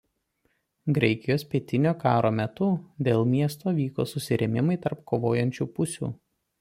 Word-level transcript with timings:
Graikijos 0.97 1.43
pilietinio 1.51 1.91
karo 2.03 2.31
metu 2.39 2.69
dėl 3.09 3.27
miesto 3.35 3.75
vyko 3.81 4.07
susirėmimai 4.15 4.79
tarp 4.87 5.05
kovojančių 5.13 5.69
pusių. 5.79 6.11